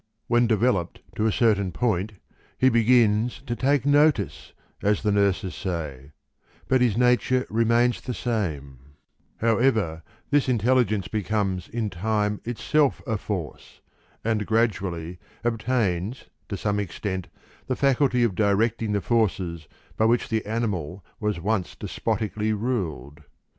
[0.25, 2.13] When developed to a certain point,
[2.57, 6.13] he begins to "take notice," as the nurses say;
[6.67, 8.79] but his nature remains the same,
[9.37, 10.01] However,
[10.31, 13.79] this intelligence becomes in time itself a force,
[14.25, 17.27] and gradually obtains to some extent
[17.67, 23.21] the faculty of directing the forces by which the animal was once despotically ruled.